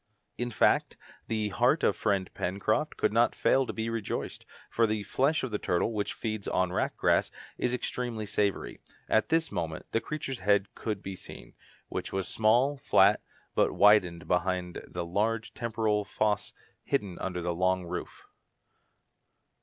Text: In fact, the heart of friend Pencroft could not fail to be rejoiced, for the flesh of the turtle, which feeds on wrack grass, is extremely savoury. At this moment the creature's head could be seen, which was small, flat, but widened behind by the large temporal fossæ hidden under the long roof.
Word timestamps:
In 0.35 0.49
fact, 0.49 0.97
the 1.27 1.49
heart 1.49 1.83
of 1.83 1.95
friend 1.95 2.33
Pencroft 2.33 2.97
could 2.97 3.13
not 3.13 3.35
fail 3.35 3.67
to 3.67 3.71
be 3.71 3.87
rejoiced, 3.87 4.47
for 4.67 4.87
the 4.87 5.03
flesh 5.03 5.43
of 5.43 5.51
the 5.51 5.59
turtle, 5.59 5.93
which 5.93 6.13
feeds 6.15 6.47
on 6.47 6.73
wrack 6.73 6.97
grass, 6.97 7.29
is 7.59 7.71
extremely 7.71 8.25
savoury. 8.25 8.79
At 9.07 9.29
this 9.29 9.51
moment 9.51 9.85
the 9.91 10.01
creature's 10.01 10.39
head 10.39 10.73
could 10.73 11.03
be 11.03 11.15
seen, 11.15 11.53
which 11.87 12.11
was 12.11 12.27
small, 12.27 12.77
flat, 12.77 13.21
but 13.53 13.73
widened 13.73 14.27
behind 14.27 14.73
by 14.73 14.81
the 14.87 15.05
large 15.05 15.53
temporal 15.53 16.03
fossæ 16.03 16.51
hidden 16.83 17.19
under 17.19 17.43
the 17.43 17.53
long 17.53 17.85
roof. 17.85 18.25